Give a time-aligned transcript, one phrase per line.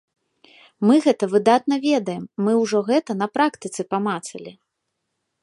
[0.89, 4.51] Мы гэта выдатна ведаем, мы ўжо гэта на практыцы памацалі.